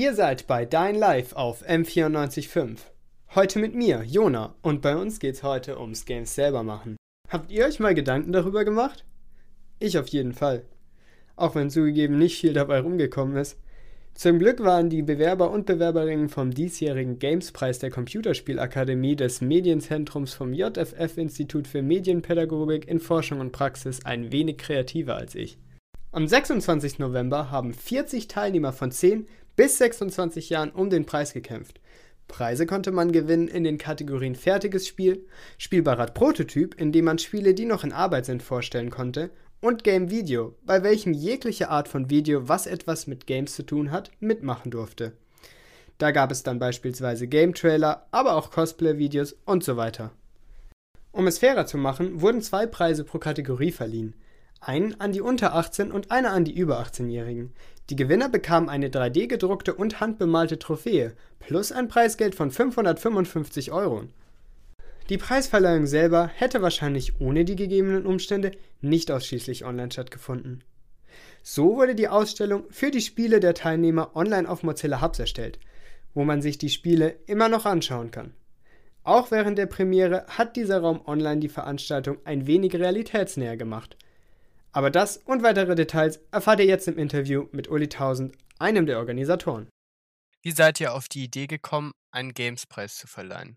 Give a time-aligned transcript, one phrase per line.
[0.00, 2.78] Ihr seid bei Dein Live auf M94.5.
[3.34, 6.96] Heute mit mir, Jona, und bei uns geht's heute ums Games selber machen.
[7.28, 9.04] Habt ihr euch mal Gedanken darüber gemacht?
[9.78, 10.64] Ich auf jeden Fall.
[11.36, 13.58] Auch wenn zugegeben nicht viel dabei rumgekommen ist.
[14.14, 20.54] Zum Glück waren die Bewerber und Bewerberinnen vom diesjährigen Gamespreis der Computerspielakademie des Medienzentrums vom
[20.54, 25.58] JFF Institut für Medienpädagogik in Forschung und Praxis ein wenig kreativer als ich.
[26.12, 26.98] Am 26.
[26.98, 29.28] November haben 40 Teilnehmer von 10
[29.60, 31.82] bis 26 Jahren um den Preis gekämpft.
[32.28, 35.26] Preise konnte man gewinnen in den Kategorien fertiges Spiel,
[35.58, 39.28] spielbarer Prototyp, in dem man Spiele, die noch in Arbeit sind, vorstellen konnte,
[39.60, 43.90] und Game Video, bei welchem jegliche Art von Video, was etwas mit Games zu tun
[43.90, 45.12] hat, mitmachen durfte.
[45.98, 50.10] Da gab es dann beispielsweise Game Trailer, aber auch Cosplay-Videos und so weiter.
[51.12, 54.14] Um es fairer zu machen, wurden zwei Preise pro Kategorie verliehen.
[54.60, 57.52] Einen an die unter 18 und einer an die über 18-Jährigen.
[57.88, 64.04] Die Gewinner bekamen eine 3D gedruckte und handbemalte Trophäe plus ein Preisgeld von 555 Euro.
[65.08, 70.62] Die Preisverleihung selber hätte wahrscheinlich ohne die gegebenen Umstände nicht ausschließlich online stattgefunden.
[71.42, 75.58] So wurde die Ausstellung für die Spiele der Teilnehmer online auf Mozilla Hubs erstellt,
[76.14, 78.34] wo man sich die Spiele immer noch anschauen kann.
[79.02, 83.96] Auch während der Premiere hat dieser Raum online die Veranstaltung ein wenig realitätsnäher gemacht.
[84.72, 88.98] Aber das und weitere Details erfahrt ihr jetzt im Interview mit Uli Tausend, einem der
[88.98, 89.68] Organisatoren.
[90.42, 93.56] Wie seid ihr auf die Idee gekommen, einen Gamespreis zu verleihen?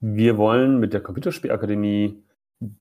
[0.00, 2.22] Wir wollen mit der Computerspielakademie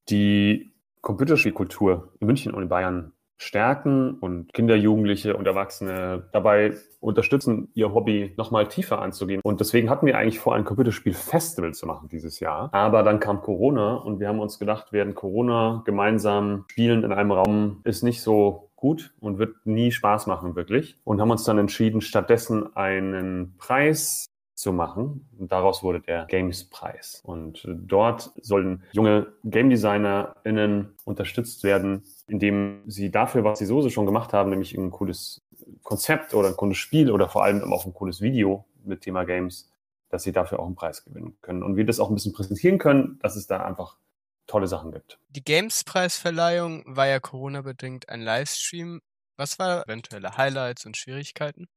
[0.09, 7.69] die Computerspielkultur in München und in Bayern stärken und Kinder, Jugendliche und Erwachsene dabei unterstützen,
[7.73, 9.41] ihr Hobby nochmal tiefer anzugehen.
[9.43, 12.69] Und deswegen hatten wir eigentlich vor, ein Computerspiel-Festival zu machen dieses Jahr.
[12.73, 17.31] Aber dann kam Corona und wir haben uns gedacht, während Corona gemeinsam spielen in einem
[17.31, 20.99] Raum ist nicht so gut und wird nie Spaß machen, wirklich.
[21.03, 24.27] Und haben uns dann entschieden, stattdessen einen Preis
[24.57, 25.27] zu machen.
[25.37, 27.21] Und daraus wurde der Games-Preis.
[27.23, 34.05] Und dort sollen junge Game DesignerInnen unterstützt werden, indem sie dafür, was sie so schon
[34.05, 35.41] gemacht haben, nämlich ein cooles
[35.83, 39.71] Konzept oder ein cooles Spiel oder vor allem auch ein cooles Video mit Thema Games,
[40.09, 41.63] dass sie dafür auch einen Preis gewinnen können.
[41.63, 43.97] Und wir das auch ein bisschen präsentieren können, dass es da einfach
[44.45, 45.19] tolle Sachen gibt.
[45.29, 49.01] Die Games-Preisverleihung war ja Corona-bedingt ein Livestream.
[49.35, 51.67] Was war eventuelle Highlights und Schwierigkeiten?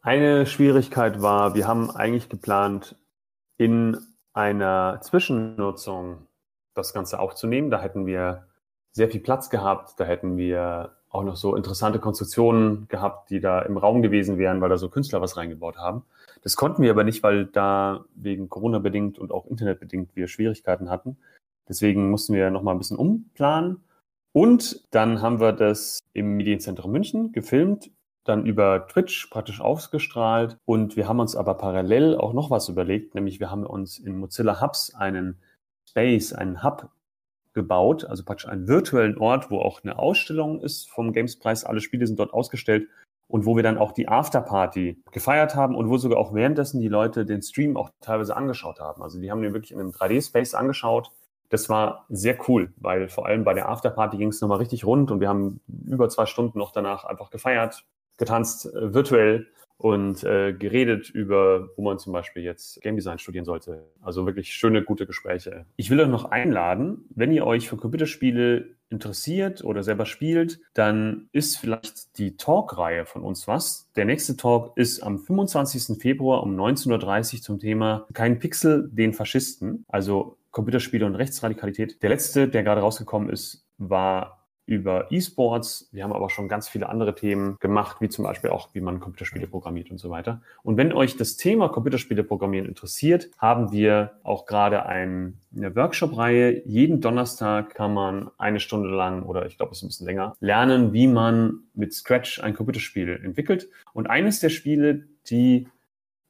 [0.00, 2.96] Eine Schwierigkeit war, wir haben eigentlich geplant,
[3.56, 3.96] in
[4.32, 6.26] einer Zwischennutzung
[6.74, 7.70] das Ganze aufzunehmen.
[7.70, 8.48] Da hätten wir
[8.92, 9.98] sehr viel Platz gehabt.
[9.98, 14.60] Da hätten wir auch noch so interessante Konstruktionen gehabt, die da im Raum gewesen wären,
[14.60, 16.04] weil da so Künstler was reingebaut haben.
[16.42, 20.28] Das konnten wir aber nicht, weil da wegen Corona bedingt und auch Internet bedingt wir
[20.28, 21.16] Schwierigkeiten hatten.
[21.68, 23.84] Deswegen mussten wir noch mal ein bisschen umplanen.
[24.32, 27.90] Und dann haben wir das im Medienzentrum München gefilmt
[28.24, 30.56] dann über Twitch praktisch ausgestrahlt.
[30.64, 34.18] Und wir haben uns aber parallel auch noch was überlegt, nämlich wir haben uns in
[34.18, 35.38] Mozilla Hubs einen
[35.88, 36.90] Space, einen Hub
[37.54, 41.64] gebaut, also praktisch einen virtuellen Ort, wo auch eine Ausstellung ist vom Gamespreis.
[41.64, 42.88] Alle Spiele sind dort ausgestellt
[43.28, 46.88] und wo wir dann auch die Afterparty gefeiert haben und wo sogar auch währenddessen die
[46.88, 49.02] Leute den Stream auch teilweise angeschaut haben.
[49.02, 51.10] Also die haben den wirklich in einem 3D-Space angeschaut.
[51.48, 55.10] Das war sehr cool, weil vor allem bei der Afterparty ging es nochmal richtig rund
[55.10, 57.84] und wir haben über zwei Stunden noch danach einfach gefeiert,
[58.16, 59.46] getanzt, äh, virtuell
[59.82, 63.84] und äh, geredet über, wo man zum Beispiel jetzt Game Design studieren sollte.
[64.00, 65.66] Also wirklich schöne, gute Gespräche.
[65.74, 71.28] Ich will euch noch einladen, wenn ihr euch für Computerspiele interessiert oder selber spielt, dann
[71.32, 73.90] ist vielleicht die Talk-Reihe von uns was.
[73.96, 76.00] Der nächste Talk ist am 25.
[76.00, 79.84] Februar um 19.30 Uhr zum Thema Kein Pixel, den Faschisten.
[79.88, 82.00] Also Computerspiele und Rechtsradikalität.
[82.04, 84.41] Der letzte, der gerade rausgekommen ist, war
[84.72, 85.90] über E-Sports.
[85.92, 89.00] Wir haben aber schon ganz viele andere Themen gemacht, wie zum Beispiel auch, wie man
[89.00, 90.40] Computerspiele programmiert und so weiter.
[90.62, 96.66] Und wenn euch das Thema Computerspiele programmieren interessiert, haben wir auch gerade ein, eine Workshop-Reihe.
[96.66, 100.36] Jeden Donnerstag kann man eine Stunde lang oder ich glaube, es ist ein bisschen länger,
[100.40, 103.68] lernen, wie man mit Scratch ein Computerspiel entwickelt.
[103.92, 105.68] Und eines der Spiele, die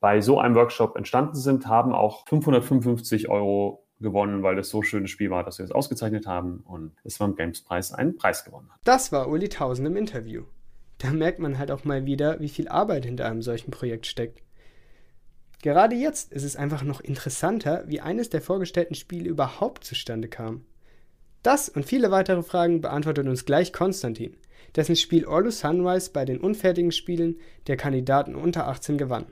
[0.01, 5.11] bei so einem Workshop entstanden sind, haben auch 555 Euro gewonnen, weil das so schönes
[5.11, 8.81] Spiel war, dass wir es ausgezeichnet haben und es beim Games-Preis einen Preis gewonnen hat.
[8.85, 10.45] Das war Uli Tausend im Interview.
[10.99, 14.43] Da merkt man halt auch mal wieder, wie viel Arbeit hinter einem solchen Projekt steckt.
[15.63, 20.65] Gerade jetzt ist es einfach noch interessanter, wie eines der vorgestellten Spiele überhaupt zustande kam.
[21.43, 24.37] Das und viele weitere Fragen beantwortet uns gleich Konstantin,
[24.77, 29.27] dessen Spiel Orlu Sunrise bei den unfertigen Spielen der Kandidaten unter 18 gewann.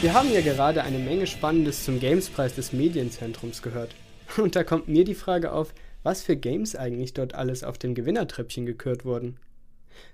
[0.00, 3.96] Wir haben ja gerade eine Menge Spannendes zum Gamespreis des Medienzentrums gehört.
[4.36, 5.74] Und da kommt mir die Frage auf,
[6.04, 9.38] was für Games eigentlich dort alles auf dem Gewinnertreppchen gekürt wurden.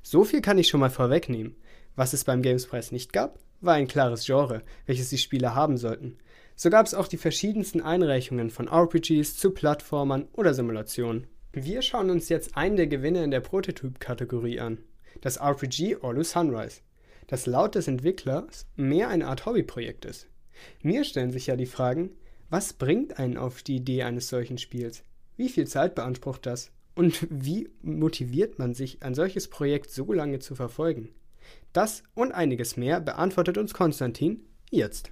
[0.02, 1.54] So viel kann ich schon mal vorwegnehmen.
[1.96, 6.16] Was es beim Gamespreis nicht gab, war ein klares Genre, welches die Spieler haben sollten.
[6.56, 11.26] So gab es auch die verschiedensten Einreichungen von RPGs zu Plattformern oder Simulationen.
[11.52, 14.78] Wir schauen uns jetzt einen der Gewinne in der Prototyp-Kategorie an,
[15.20, 16.80] das RPG Orlu Sunrise,
[17.26, 20.28] das laut des Entwicklers mehr eine Art Hobbyprojekt ist.
[20.82, 22.10] Mir stellen sich ja die Fragen,
[22.50, 25.02] was bringt einen auf die Idee eines solchen Spiels?
[25.36, 26.70] Wie viel Zeit beansprucht das?
[26.94, 31.08] Und wie motiviert man sich, ein solches Projekt so lange zu verfolgen?
[31.72, 35.10] Das und einiges mehr beantwortet uns Konstantin jetzt.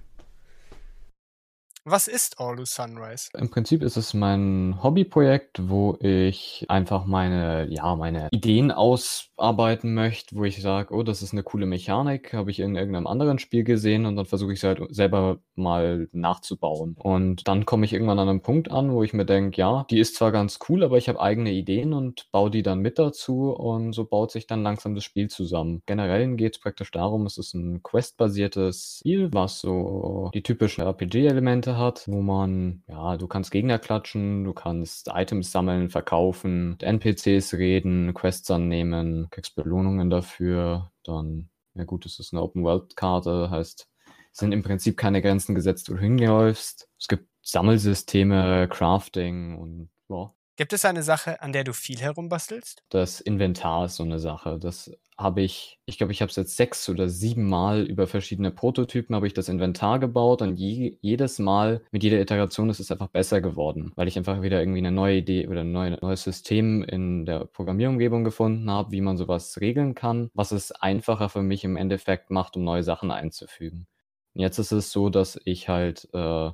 [1.85, 3.27] Was ist Orlu Sunrise?
[3.37, 10.33] Im Prinzip ist es mein Hobbyprojekt, wo ich einfach meine, ja, meine Ideen ausarbeiten möchte,
[10.37, 13.65] wo ich sage, oh, das ist eine coole Mechanik, habe ich in irgendeinem anderen Spiel
[13.65, 16.95] gesehen und dann versuche ich es halt selber mal nachzubauen.
[16.97, 19.99] Und dann komme ich irgendwann an einen Punkt an, wo ich mir denke, ja, die
[19.99, 23.51] ist zwar ganz cool, aber ich habe eigene Ideen und baue die dann mit dazu
[23.51, 25.83] und so baut sich dann langsam das Spiel zusammen.
[25.85, 31.72] Generell geht es praktisch darum, es ist ein Quest-basiertes Spiel, was so die typischen RPG-Elemente
[31.77, 37.53] hat, wo man, ja, du kannst Gegner klatschen, du kannst Items sammeln, verkaufen, mit NPCs
[37.53, 43.87] reden, Quests annehmen, kriegst Belohnungen dafür, dann, ja gut, es ist eine Open-World-Karte, heißt,
[44.31, 46.89] sind im Prinzip keine Grenzen gesetzt, wo du hinläufst.
[46.99, 52.83] Es gibt Sammelsysteme, Crafting und ja, Gibt es eine Sache, an der du viel herumbastelst?
[52.89, 54.59] Das Inventar ist so eine Sache.
[54.59, 58.51] Das habe ich, ich glaube, ich habe es jetzt sechs oder sieben Mal über verschiedene
[58.51, 62.91] Prototypen habe ich das Inventar gebaut und je, jedes Mal mit jeder Iteration ist es
[62.91, 66.23] einfach besser geworden, weil ich einfach wieder irgendwie eine neue Idee oder ein neue, neues
[66.23, 71.41] System in der Programmierumgebung gefunden habe, wie man sowas regeln kann, was es einfacher für
[71.41, 73.87] mich im Endeffekt macht, um neue Sachen einzufügen.
[74.35, 76.51] Und jetzt ist es so, dass ich halt äh,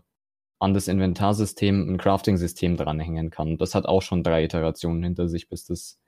[0.59, 3.57] an das Inventarsystem ein Crafting-System dranhängen kann.
[3.57, 5.99] Das hat auch schon drei Iterationen hinter sich, bis das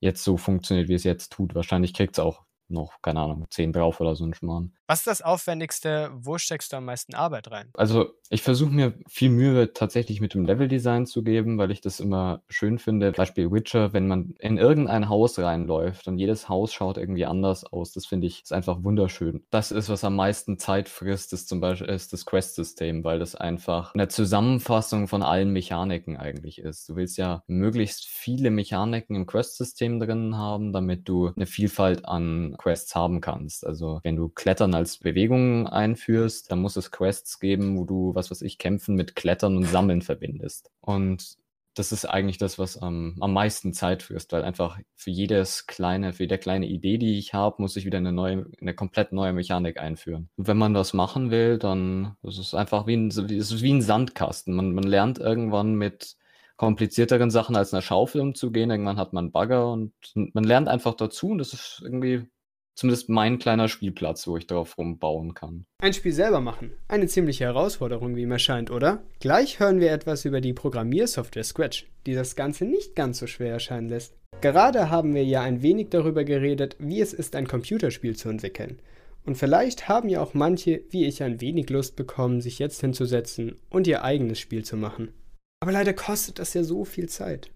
[0.00, 1.54] jetzt so funktioniert, wie es jetzt tut.
[1.54, 4.74] Wahrscheinlich kriegt es auch noch, keine Ahnung, 10 drauf oder so ein Schmarrn.
[4.86, 6.10] Was ist das Aufwendigste?
[6.14, 7.70] Wo steckst du am meisten Arbeit rein?
[7.74, 12.00] Also, ich versuche mir viel Mühe tatsächlich mit dem Leveldesign zu geben, weil ich das
[12.00, 13.12] immer schön finde.
[13.12, 17.92] Beispiel Witcher, wenn man in irgendein Haus reinläuft und jedes Haus schaut irgendwie anders aus,
[17.92, 19.44] das finde ich ist einfach wunderschön.
[19.50, 23.34] Das ist, was am meisten Zeit frisst, ist zum Beispiel ist das Quest-System, weil das
[23.34, 26.88] einfach eine Zusammenfassung von allen Mechaniken eigentlich ist.
[26.88, 32.56] Du willst ja möglichst viele Mechaniken im Quest-System drin haben, damit du eine Vielfalt an
[32.64, 33.66] Quests haben kannst.
[33.66, 38.30] Also, wenn du Klettern als Bewegung einführst, dann muss es Quests geben, wo du, was
[38.30, 40.70] weiß ich, Kämpfen mit Klettern und Sammeln verbindest.
[40.80, 41.36] Und
[41.74, 46.14] das ist eigentlich das, was am, am meisten Zeit frisst, weil einfach für jedes kleine,
[46.14, 49.32] für jede kleine Idee, die ich habe, muss ich wieder eine neue, eine komplett neue
[49.34, 50.30] Mechanik einführen.
[50.36, 53.72] Und wenn man das machen will, dann das ist einfach wie ein, das ist wie
[53.74, 54.54] ein Sandkasten.
[54.54, 56.16] Man, man lernt irgendwann mit
[56.56, 58.70] komplizierteren Sachen als einer Schaufel umzugehen.
[58.70, 62.26] Irgendwann hat man Bagger und man lernt einfach dazu und das ist irgendwie
[62.74, 65.64] zumindest mein kleiner Spielplatz, wo ich darauf rumbauen kann.
[65.78, 66.72] Ein Spiel selber machen.
[66.88, 69.02] Eine ziemliche Herausforderung, wie mir scheint, oder?
[69.20, 73.52] Gleich hören wir etwas über die Programmiersoftware Scratch, die das Ganze nicht ganz so schwer
[73.52, 74.14] erscheinen lässt.
[74.40, 78.80] Gerade haben wir ja ein wenig darüber geredet, wie es ist, ein Computerspiel zu entwickeln.
[79.24, 83.56] Und vielleicht haben ja auch manche, wie ich, ein wenig Lust bekommen, sich jetzt hinzusetzen
[83.70, 85.14] und ihr eigenes Spiel zu machen.
[85.60, 87.50] Aber leider kostet das ja so viel Zeit.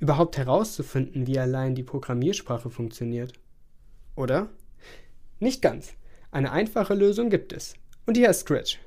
[0.00, 3.34] Überhaupt herauszufinden, wie allein die Programmiersprache funktioniert.
[4.14, 4.50] Oder?
[5.40, 5.94] Nicht ganz.
[6.30, 7.74] Eine einfache Lösung gibt es.
[8.06, 8.78] Und die heißt Scratch.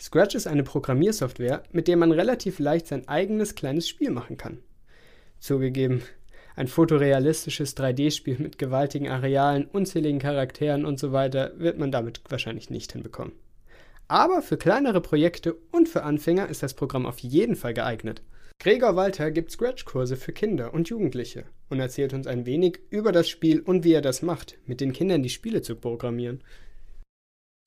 [0.00, 4.58] Scratch ist eine Programmiersoftware, mit der man relativ leicht sein eigenes kleines Spiel machen kann.
[5.38, 6.02] Zugegeben,
[6.54, 12.70] ein fotorealistisches 3D-Spiel mit gewaltigen Arealen, unzähligen Charakteren und so weiter wird man damit wahrscheinlich
[12.70, 13.32] nicht hinbekommen.
[14.08, 18.22] Aber für kleinere Projekte und für Anfänger ist das Programm auf jeden Fall geeignet.
[18.58, 23.28] Gregor Walter gibt Scratch-Kurse für Kinder und Jugendliche und erzählt uns ein wenig über das
[23.28, 26.42] Spiel und wie er das macht, mit den Kindern die Spiele zu programmieren.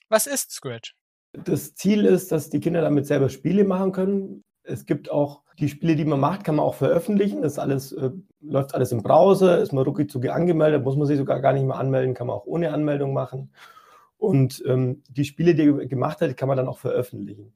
[0.10, 0.96] Was ist Scratch?
[1.34, 4.44] Das Ziel ist, dass die Kinder damit selber Spiele machen können.
[4.64, 7.42] Es gibt auch die Spiele, die man macht, kann man auch veröffentlichen.
[7.42, 11.42] Das alles äh, läuft alles im Browser, ist man ruckzuck angemeldet, muss man sich sogar
[11.42, 13.52] gar nicht mehr anmelden, kann man auch ohne Anmeldung machen.
[14.18, 17.54] Und ähm, die Spiele, die er gemacht hat, kann man dann auch veröffentlichen.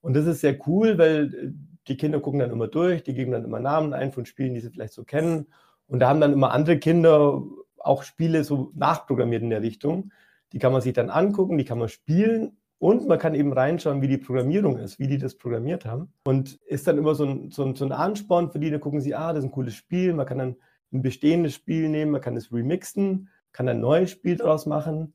[0.00, 1.50] Und das ist sehr cool, weil äh,
[1.88, 4.60] die Kinder gucken dann immer durch, die geben dann immer Namen ein von Spielen, die
[4.60, 5.46] sie vielleicht so kennen.
[5.86, 7.42] Und da haben dann immer andere Kinder
[7.78, 10.10] auch Spiele so nachprogrammiert in der Richtung.
[10.52, 14.02] Die kann man sich dann angucken, die kann man spielen und man kann eben reinschauen,
[14.02, 16.12] wie die Programmierung ist, wie die das programmiert haben.
[16.24, 19.00] Und ist dann immer so ein, so ein, so ein Ansporn für die, da gucken
[19.00, 20.12] sie, ah, das ist ein cooles Spiel.
[20.14, 20.56] Man kann dann
[20.92, 25.14] ein bestehendes Spiel nehmen, man kann es remixen, kann ein neues Spiel daraus machen.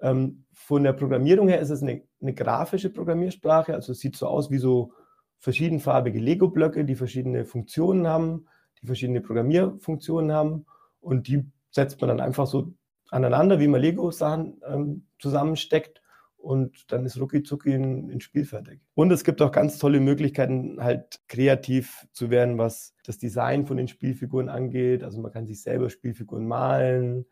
[0.00, 4.26] Ähm, von der Programmierung her ist es eine, eine grafische Programmiersprache, also es sieht so
[4.26, 4.92] aus wie so
[5.38, 8.46] verschiedenfarbige Lego-Blöcke, die verschiedene Funktionen haben,
[8.82, 10.66] die verschiedene Programmierfunktionen haben
[11.00, 12.72] und die setzt man dann einfach so
[13.10, 16.00] aneinander, wie man Lego-Sachen ähm, zusammensteckt
[16.36, 18.80] und dann ist rucki zucki ein, ein Spiel fertig.
[18.94, 23.76] Und es gibt auch ganz tolle Möglichkeiten, halt kreativ zu werden, was das Design von
[23.76, 25.04] den Spielfiguren angeht.
[25.04, 27.26] Also man kann sich selber Spielfiguren malen,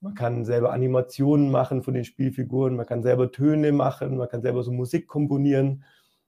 [0.00, 4.42] man kann selber Animationen machen von den Spielfiguren, man kann selber Töne machen, man kann
[4.42, 5.84] selber so Musik komponieren.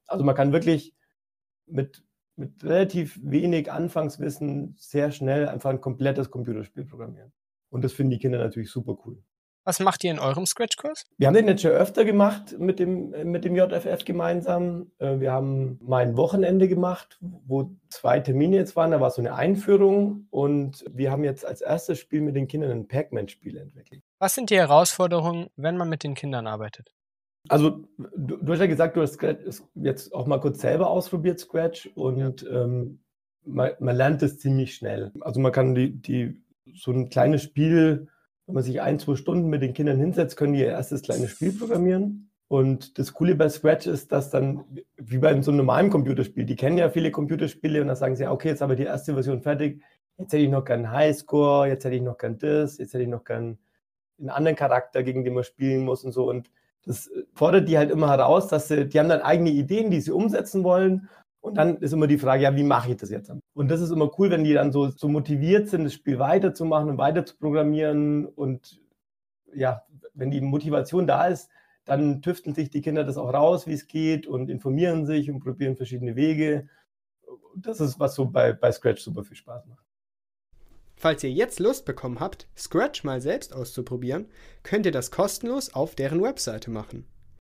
[0.07, 0.95] Also man kann wirklich
[1.67, 2.03] mit,
[2.39, 7.33] mit relativ wenig Anfangswissen sehr schnell einfach ein komplettes Computerspiel programmieren.
[7.71, 9.23] Und das finden die Kinder natürlich super cool.
[9.69, 11.05] Was macht ihr in eurem Scratch-Kurs?
[11.19, 14.93] Wir haben den jetzt schon öfter gemacht mit dem, mit dem JFF gemeinsam.
[14.97, 18.93] Äh, wir haben mal ein Wochenende gemacht, wo zwei Termine jetzt waren.
[18.93, 22.71] Da war so eine Einführung und wir haben jetzt als erstes Spiel mit den Kindern
[22.71, 24.03] ein Pac-Man-Spiel entwickelt.
[24.19, 26.95] Was sind die Herausforderungen, wenn man mit den Kindern arbeitet?
[27.49, 27.85] Also,
[28.17, 31.91] du, du hast ja gesagt, du hast Scratch jetzt auch mal kurz selber ausprobiert, Scratch,
[31.95, 32.65] und ja.
[32.65, 33.01] ähm,
[33.45, 35.13] man, man, lernt es ziemlich schnell.
[35.21, 36.43] Also, man kann die, die
[36.75, 38.09] so ein kleines Spiel
[38.49, 41.31] wenn man sich ein, zwei Stunden mit den Kindern hinsetzt, können die ihr erstes kleines
[41.33, 42.31] Spiel programmieren.
[42.49, 44.65] Und das Coole bei Scratch ist, dass dann,
[44.97, 48.27] wie bei so einem normalen Computerspiel, die kennen ja viele Computerspiele und dann sagen sie,
[48.27, 49.83] okay, jetzt habe ich die erste Version fertig,
[50.17, 53.11] jetzt hätte ich noch gern Highscore, jetzt hätte ich noch gern das, jetzt hätte ich
[53.11, 53.59] noch gern
[54.19, 56.27] einen anderen Charakter, gegen den man spielen muss und so.
[56.27, 56.51] Und
[56.89, 60.11] das fordert die halt immer heraus, dass sie, die haben dann eigene Ideen, die sie
[60.11, 61.09] umsetzen wollen
[61.41, 63.31] und dann ist immer die Frage, ja, wie mache ich das jetzt?
[63.55, 66.89] Und das ist immer cool, wenn die dann so, so motiviert sind, das Spiel weiterzumachen
[66.89, 68.27] und weiter zu programmieren.
[68.27, 68.81] Und
[69.55, 69.83] ja,
[70.15, 71.51] wenn die Motivation da ist,
[71.85, 75.41] dann tüfteln sich die Kinder das auch raus, wie es geht und informieren sich und
[75.41, 76.69] probieren verschiedene Wege.
[77.55, 79.88] Das ist, was so bei, bei Scratch super viel Spaß macht.
[80.99, 84.27] Falls ihr jetzt Lust bekommen habt, Scratch mal selbst auszuprobieren,
[84.65, 87.07] könnt ihr das kostenlos auf deren Webseite machen.